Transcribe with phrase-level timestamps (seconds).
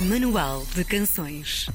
[0.00, 1.66] Manual de Canções.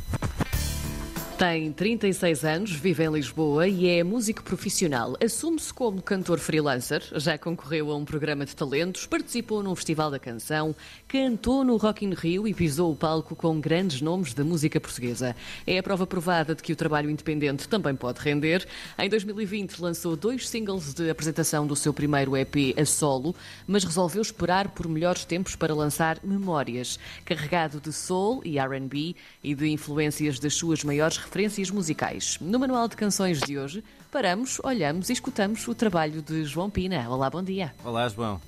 [1.45, 5.17] Tem 36 anos, vive em Lisboa e é músico profissional.
[5.21, 10.17] Assume-se como cantor freelancer, já concorreu a um programa de talentos, participou num festival da
[10.17, 10.73] canção,
[11.05, 15.35] cantou no Rock in Rio e pisou o palco com grandes nomes da música portuguesa.
[15.67, 18.65] É a prova provada de que o trabalho independente também pode render.
[18.97, 23.35] Em 2020 lançou dois singles de apresentação do seu primeiro EP a solo,
[23.67, 29.13] mas resolveu esperar por melhores tempos para lançar Memórias, carregado de soul e R&B
[29.43, 31.32] e de influências das suas maiores referências
[31.71, 32.37] musicais.
[32.39, 37.09] No Manual de Canções de hoje, paramos, olhamos e escutamos o trabalho de João Pina.
[37.09, 37.73] Olá, bom dia.
[37.83, 38.39] Olá, João.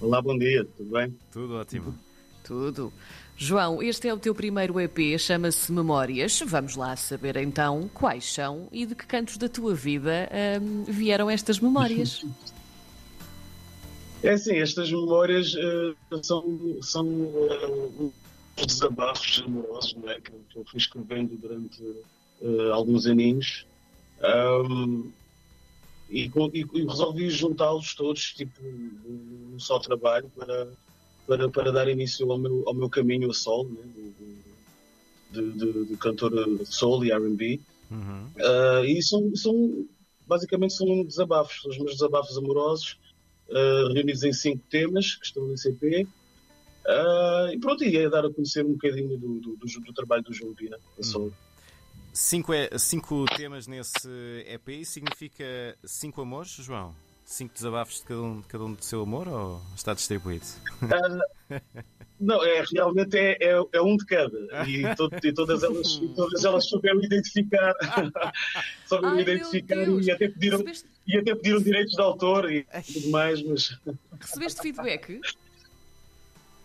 [0.00, 1.16] Olá, bom dia, tudo bem?
[1.32, 1.94] Tudo ótimo.
[2.44, 2.92] Tudo.
[3.36, 6.40] João, este é o teu primeiro EP, chama-se Memórias.
[6.46, 10.28] Vamos lá saber então quais são e de que cantos da tua vida
[10.62, 12.24] hum, vieram estas memórias.
[14.20, 16.42] É assim, estas memórias uh, são,
[16.82, 18.12] são uh,
[18.66, 20.20] desabafos amorosos não é?
[20.20, 21.82] que, eu fui escrevendo durante
[22.40, 23.66] uh, alguns aninhos.
[24.20, 25.10] Um,
[26.10, 30.68] e, e, e, resolvi juntá-los todos, tipo, num só trabalho, para,
[31.26, 34.12] para, para dar início ao meu, ao meu caminho a solo, né?
[35.30, 36.32] de, de, de, cantor
[36.64, 37.60] soul e R&B.
[37.90, 38.26] Uhum.
[38.36, 39.86] Uh, e são, são,
[40.26, 42.98] basicamente, são desabafos, são os meus desabafos amorosos,
[43.48, 46.08] uh, reunidos em cinco temas, que estão no CP.
[46.88, 50.32] Uh, e pronto, ia dar a conhecer um bocadinho do, do, do, do trabalho do
[50.32, 51.34] João Pina, a solo.
[52.14, 54.08] Cinco, é, cinco temas nesse
[54.46, 55.44] EP significa
[55.84, 56.94] cinco amores, João?
[57.26, 60.46] Cinco desabafos de cada um, de cada um do seu amor ou está distribuído?
[60.82, 61.60] Uh,
[62.18, 64.66] não, é, realmente é, é, é, um de cada.
[64.66, 67.74] E, e todas, elas, todas elas souberam identificar.
[68.88, 70.88] souberam Ai, identificar e até, pediram, Recebeste...
[71.06, 73.42] e até pediram direitos de autor e tudo mais.
[73.42, 73.78] Mas...
[74.18, 75.20] Recebeste feedback?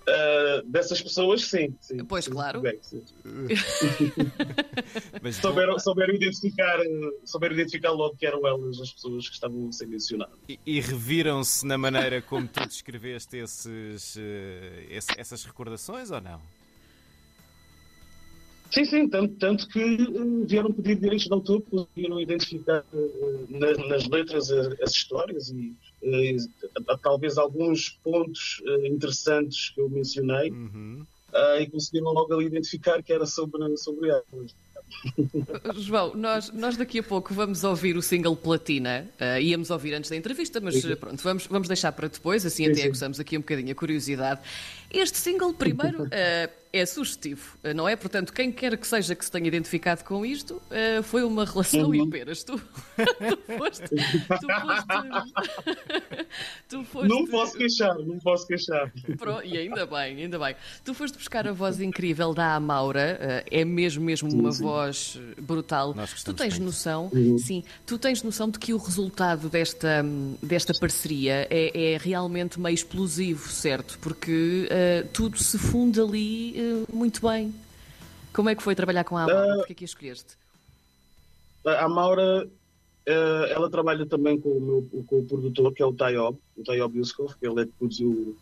[0.05, 1.73] Uh, dessas pessoas, sim.
[1.79, 2.59] sim pois, sim, claro.
[2.59, 2.77] Bem.
[5.21, 6.77] Mas souberam, souberam, identificar,
[7.23, 10.37] souberam identificar logo que eram elas as pessoas que estavam a ser mencionadas.
[10.49, 16.41] E, e reviram-se na maneira como tu descreveste esses, uh, essas recordações ou não?
[18.73, 23.87] Sim, sim, tanto, tanto que uh, vieram pedir direitos de autor, conseguiram identificar uh, na,
[23.87, 25.73] nas letras as, as histórias e
[27.01, 31.05] talvez alguns pontos interessantes que eu mencionei uhum.
[31.59, 34.53] e conseguiram logo ali identificar que era sobre, sobre elas.
[35.75, 39.07] João, nós, nós daqui a pouco vamos ouvir o single Platina.
[39.19, 40.95] Uh, íamos ouvir antes da entrevista, mas sim.
[40.95, 44.41] pronto, vamos, vamos deixar para depois, assim sim, até aguçamos aqui um bocadinho a curiosidade.
[44.93, 46.09] Este single, primeiro, uh,
[46.73, 47.95] é sugestivo, não é?
[47.95, 51.85] Portanto, quem quer que seja que se tenha identificado com isto, uh, foi uma relação
[51.85, 51.93] uhum.
[51.93, 53.83] e apenas tu, tu foste.
[53.83, 54.87] Tu foste,
[56.67, 58.91] tu foste não posso queixar, não posso queixar.
[59.19, 60.55] Pronto, e ainda bem, ainda bem.
[60.83, 64.63] Tu foste buscar a voz incrível da Amaura, uh, é mesmo, mesmo sim, uma sim.
[64.63, 65.93] voz brutal.
[66.25, 67.37] Tu tens noção, uhum.
[67.37, 70.03] sim, tu tens noção de que o resultado desta,
[70.41, 73.99] desta parceria é, é realmente meio explosivo, certo?
[74.01, 77.53] Porque uh, tudo se funde ali muito bem.
[78.33, 79.53] Como é que foi trabalhar com a Amaura?
[79.53, 80.35] Uh, Porquê que a escolheste?
[81.63, 85.93] A Maura, uh, ela trabalha também com o, meu, com o produtor, que é o
[85.93, 88.35] Tayob, o Tayob Yuskov, que ele é que produziu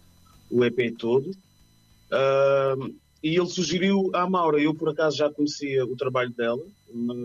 [0.50, 1.29] o EP todo.
[1.29, 6.63] Uh, e ele sugeriu à Maura, eu por acaso já conhecia o trabalho dela,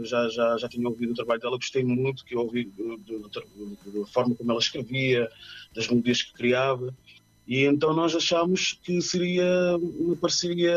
[0.03, 4.34] já, já, já tinha ouvido o trabalho dela, gostei muito que eu ouvi da forma
[4.34, 5.28] como ela escrevia,
[5.75, 6.94] das melodias que criava.
[7.47, 10.75] E então nós achámos que seria uma parceria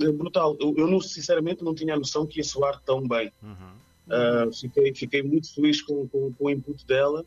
[0.00, 0.56] eh, brutal.
[0.58, 3.30] Eu, eu não, sinceramente não tinha a noção que ia soar tão bem.
[3.42, 3.78] Uhum.
[4.08, 7.26] Uh, fiquei, fiquei muito feliz com, com, com, o input dela.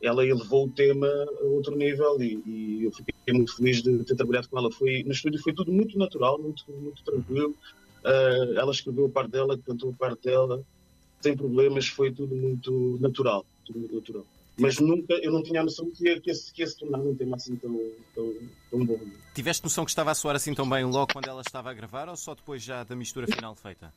[0.00, 4.16] Ela elevou o tema a outro nível e, e, eu fiquei muito feliz de ter
[4.16, 4.72] trabalhado com ela.
[4.72, 7.54] Foi, no estúdio foi tudo muito natural, muito, muito tranquilo.
[8.02, 10.64] Uh, ela escreveu a parte dela, cantou a parte dela,
[11.20, 13.44] sem problemas, foi tudo muito natural.
[13.64, 14.26] Tudo muito natural.
[14.58, 16.98] Mas nunca, eu não tinha a noção que ia, que ia, que ia se tornar
[16.98, 17.78] um tema assim tão,
[18.14, 18.34] tão,
[18.70, 19.00] tão bom.
[19.34, 22.08] Tiveste noção que estava a soar assim tão bem logo quando ela estava a gravar
[22.08, 23.92] ou só depois já da mistura final feita?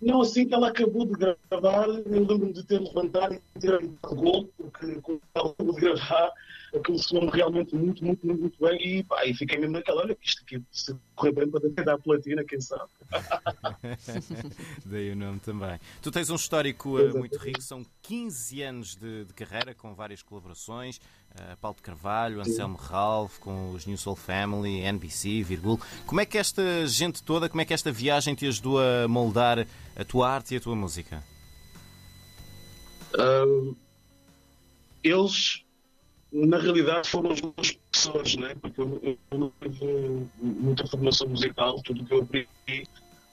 [0.00, 4.50] Não, assim que ela acabou de gravar, eu lembro-me de ter levantado e ter gol,
[4.56, 6.32] porque quando ela acabou de gravar,
[6.74, 8.98] aquilo soou realmente muito, muito, muito, muito bem.
[8.98, 11.94] E, pá, e fiquei mesmo naquela, olha, que isto aqui se correr bem para dar
[11.94, 12.88] a platina, quem sabe.
[14.86, 15.78] Daí o nome também.
[16.00, 20.22] Tu tens um histórico uh, muito rico, são 15 anos de, de carreira com várias
[20.22, 21.00] colaborações.
[21.32, 25.80] Uh, Paulo de Carvalho, Anselmo Ralph, com os New Soul Family, NBC, Virgul.
[26.04, 29.64] Como é que esta gente toda, como é que esta viagem te ajudou a moldar
[29.94, 31.22] a tua arte e a tua música?
[33.14, 33.76] Uh,
[35.04, 35.64] eles,
[36.32, 38.56] na realidade, foram os meus professores, né?
[38.60, 42.88] porque eu, eu não tive muita formação musical, tudo que eu aprendi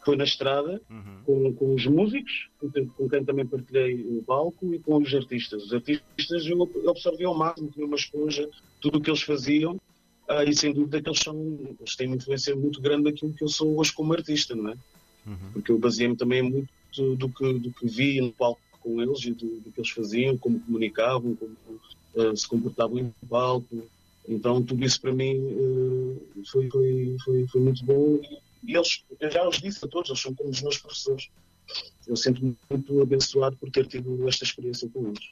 [0.08, 1.24] foi na estrada, uhum.
[1.26, 2.48] com, com os músicos,
[2.96, 5.66] com quem também partilhei o palco, e com os artistas.
[5.66, 8.50] Os artistas eu absorvi ao máximo, tinha uma esponja,
[8.80, 11.36] tudo o que eles faziam, uh, e sem dúvida que eles, são,
[11.78, 14.78] eles têm uma influência muito grande naquilo que eu sou hoje como artista, não é?
[15.26, 15.52] Uhum.
[15.52, 16.70] Porque eu baseei-me também muito
[17.18, 20.38] do que, do que vi no palco com eles e do, do que eles faziam,
[20.38, 21.54] como comunicavam, como
[22.16, 23.84] uh, se comportavam em palco.
[24.26, 28.22] Então tudo isso para mim uh, foi, foi, foi, foi muito bom
[28.68, 31.30] e eles, eu já os disse a todos, eles são como os meus professores.
[32.06, 35.32] Eu sinto-me muito abençoado por ter tido esta experiência com eles.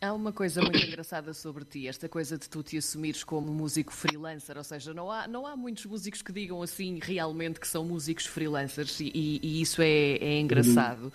[0.00, 3.92] Há uma coisa muito engraçada sobre ti, esta coisa de tu te assumires como músico
[3.92, 7.84] freelancer, ou seja, não há, não há muitos músicos que digam assim realmente que são
[7.84, 11.04] músicos freelancers e, e isso é, é engraçado.
[11.04, 11.12] Uhum.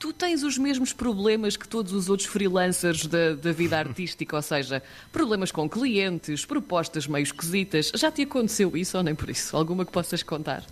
[0.00, 4.40] Tu tens os mesmos problemas que todos os outros freelancers da, da vida artística, ou
[4.40, 4.82] seja,
[5.12, 7.92] problemas com clientes, propostas meio esquisitas.
[7.94, 9.54] Já te aconteceu isso ou nem por isso?
[9.54, 10.64] Alguma que possas contar?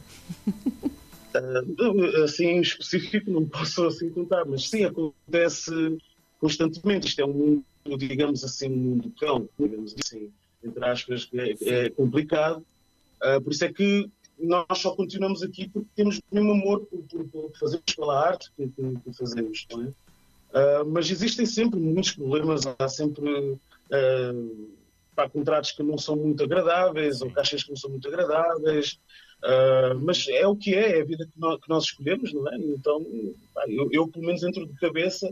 [0.46, 5.98] Uh, assim, em específico, não posso assim contar, mas sim, acontece
[6.40, 7.08] constantemente.
[7.08, 7.34] Isto é um
[7.84, 10.30] mundo, digamos assim, um mundo cão, digamos assim,
[10.64, 12.64] entre aspas, que é, é complicado.
[13.22, 17.02] Uh, por isso é que nós só continuamos aqui porque temos o mesmo amor por,
[17.02, 19.86] por, por fazermos pela arte que, que, fazemos, não é?
[20.48, 27.20] Uh, mas existem sempre muitos problemas, há sempre uh, contratos que não são muito agradáveis
[27.20, 28.98] ou caixas que não são muito agradáveis,
[29.42, 32.48] uh, mas é o que é, é a vida que nós, que nós escolhemos, não
[32.48, 32.56] é?
[32.56, 33.04] Então,
[33.52, 35.28] pá, eu, eu, pelo menos dentro de cabeça,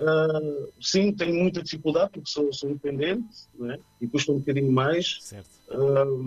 [0.00, 3.28] Uh, sim, tenho muita dificuldade porque sou, sou independente
[3.68, 3.78] é?
[4.00, 5.30] e custa um bocadinho mais,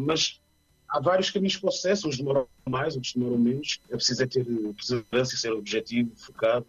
[0.05, 0.39] mas
[0.93, 3.79] há vários caminhos para o sucesso, uns demoram mais, outros demoram menos.
[3.89, 6.65] É preciso é ter perseverança e ser objetivo, focado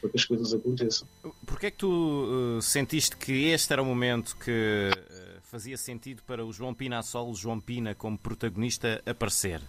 [0.00, 1.06] para que as coisas aconteçam.
[1.46, 6.22] Porquê é que tu uh, sentiste que este era o momento que uh, fazia sentido
[6.22, 9.60] para o João Pina a solo, João Pina como protagonista, aparecer?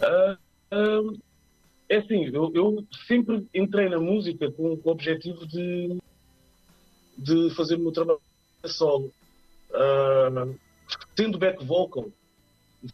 [0.00, 1.18] Uh,
[1.88, 5.98] é assim, eu, eu, sempre entrei na música com, com o objetivo de,
[7.18, 8.20] de fazer o meu trabalho
[8.62, 9.12] a solo.
[9.70, 10.56] Uh,
[11.14, 12.10] tendo back vocal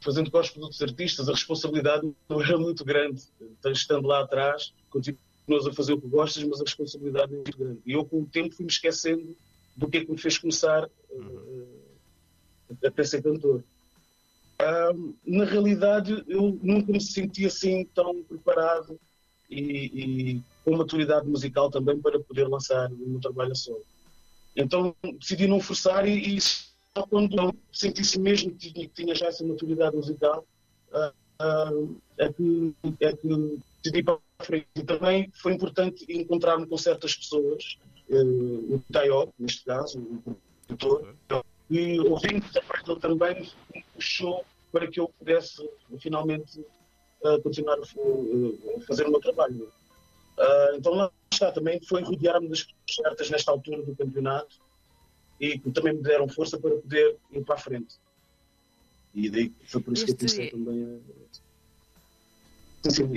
[0.00, 3.22] fazendo gospel dos artistas, a responsabilidade não era muito grande.
[3.40, 7.58] Então, estando lá atrás, continuas a fazer o que gostas, mas a responsabilidade é muito
[7.58, 7.81] grande.
[7.84, 9.37] E eu, com o tempo, fui-me esquecendo
[9.76, 11.69] do que é que me fez começar uh,
[12.82, 13.64] a ser cantor.
[15.26, 19.00] Na realidade, eu nunca me senti assim tão preparado
[19.48, 23.82] e, e, com maturidade musical também para poder lançar o meu trabalho a solo.
[24.54, 26.38] Então decidi não forçar e, e
[26.96, 30.44] só quando eu sentisse mesmo que tinha, que tinha já essa maturidade musical
[30.92, 34.66] uh, uh, é, que, é que decidi para a frente.
[34.75, 37.78] E também foi importante encontrar-me com certas pessoas,
[38.08, 41.14] uh, o Tayo, neste caso, o produtor,
[41.70, 45.69] e ouvindo dele também me puxou para que eu pudesse
[46.00, 46.64] finalmente
[47.44, 49.70] continuar a fazer o meu trabalho.
[50.75, 54.56] então lá está, também foi rodear-me das certas nesta altura do campeonato
[55.40, 57.96] e que também me deram força para poder ir para a frente.
[59.14, 60.14] E daí foi por isso este...
[60.14, 61.20] que eu comecei também a.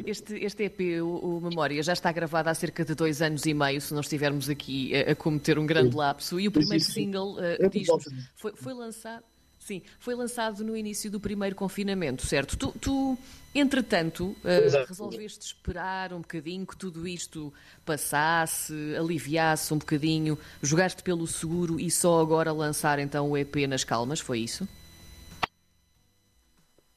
[0.06, 3.54] Este, este EP, o, o, Memória, já está gravado há cerca de dois anos e
[3.54, 6.38] meio, se não estivermos aqui a, a cometer um grande lapso.
[6.38, 7.88] E o primeiro single uh, diz
[8.36, 9.24] foi, foi lançado.
[9.64, 12.58] Sim, foi lançado no início do primeiro confinamento, certo?
[12.58, 13.18] Tu, tu
[13.56, 17.54] entretanto, uh, resolveste esperar um bocadinho que tudo isto
[17.86, 23.86] passasse, aliviasse um bocadinho, jogaste pelo seguro e só agora lançar então o EP nas
[23.86, 24.68] calmas, foi isso?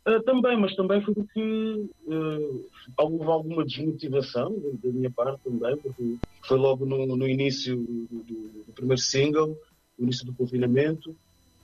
[0.05, 2.69] Uh, também, mas também foi porque uh,
[2.99, 8.65] houve alguma desmotivação da minha parte também, porque foi logo no, no início do, do,
[8.67, 9.57] do primeiro single,
[9.97, 11.15] no início do confinamento,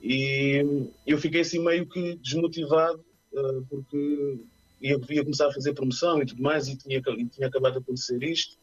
[0.03, 4.37] e eu fiquei assim meio que desmotivado, uh, porque
[4.81, 7.79] ia, ia, começar a fazer promoção e tudo mais, e tinha, e tinha acabado de
[7.79, 8.57] acontecer isto.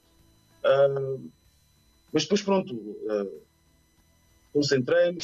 [0.62, 1.30] Uh,
[2.12, 3.40] mas depois, pronto, uh,
[4.52, 5.18] concentrei-me,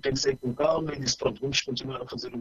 [0.00, 2.38] pensei com calma e disse: pronto, vamos continuar a fazer o,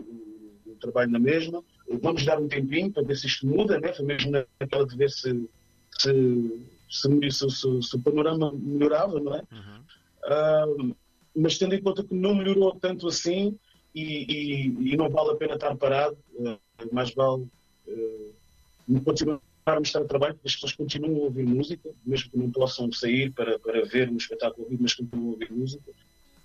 [0.68, 1.63] o, trabalho na mesma,
[2.04, 3.94] vamos dar um tempinho para ver se isto muda, né?
[3.94, 5.50] foi mesmo naquela de ver se,
[5.98, 9.42] se, se, se, se o panorama melhorava, não é?
[9.51, 10.92] Uhum.
[10.92, 10.96] Uh,
[11.36, 13.58] mas tendo em conta que não melhorou tanto assim
[13.94, 16.60] e, e, e não vale a pena estar parado, uh,
[16.94, 17.44] mais vale
[17.88, 22.51] uh, continuar a mostrar trabalho, porque as pessoas continuam a ouvir música, mesmo que não
[22.51, 25.92] possam sair para, para ver um espetáculo, mas continuam a ouvir música.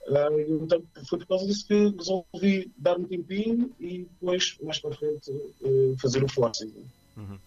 [0.07, 4.97] Uh, então foi por causa disso que resolvi dar um tempinho e depois, mais para
[4.97, 6.73] frente, uh, fazer o forcing.
[7.17, 7.39] Uhum.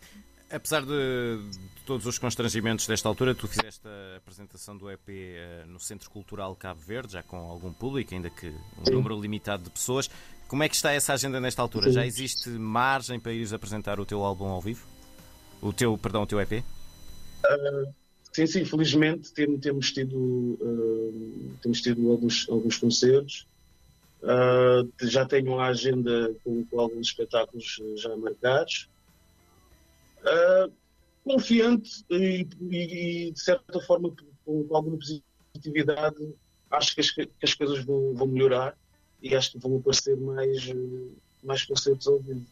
[0.54, 0.88] Apesar de,
[1.50, 6.12] de, todos os constrangimentos desta altura, tu fizeste a apresentação do EP uh, no Centro
[6.12, 8.92] Cultural Cabo Verde, já com algum público, ainda que um Sim.
[8.92, 10.08] número limitado de pessoas.
[10.48, 11.88] Como é que está essa agenda nesta altura?
[11.88, 11.94] Sim.
[11.94, 14.86] Já existe margem para ires apresentar o teu álbum ao vivo?
[15.60, 16.52] O teu, perdão, o teu EP?
[16.52, 16.64] Uh,
[17.46, 17.86] ah,
[18.32, 23.48] sim, sim, felizmente temos, tido, uh, temos tido alguns, alguns concertos.
[24.22, 28.88] Uh, já tenho uma agenda com, com alguns espetáculos já marcados.
[30.24, 30.72] Uh,
[31.24, 34.14] confiante e, e, de certa forma,
[34.46, 36.34] com, com, alguma positividade,
[36.72, 38.78] acho que as, que as coisas vão, vão, melhorar
[39.22, 40.70] e acho que vão aparecer mais,
[41.44, 42.46] mais concertos ao vivo.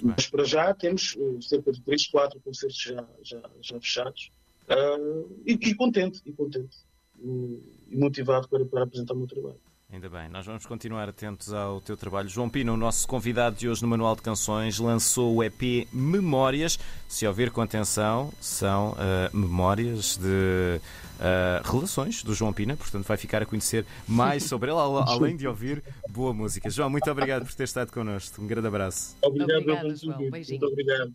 [0.00, 4.30] Mas para já temos uh, cerca de 3, 4 concertos já, já, já fechados
[4.68, 6.76] uh, e, e, contente, e contente
[7.20, 9.60] e motivado para, para apresentar o meu trabalho.
[9.92, 12.26] Ainda bem, nós vamos continuar atentos ao teu trabalho.
[12.26, 16.78] João Pina, o nosso convidado de hoje no Manual de Canções, lançou o EP Memórias.
[17.06, 20.80] Se ouvir com atenção, são uh, memórias de
[21.20, 25.46] uh, relações do João Pina, portanto vai ficar a conhecer mais sobre ele, além de
[25.46, 26.70] ouvir boa música.
[26.70, 28.40] João, muito obrigado por ter estado connosco.
[28.40, 29.14] Um grande abraço.
[29.20, 30.18] Obrigado, obrigado João.
[30.18, 31.10] Muito obrigado.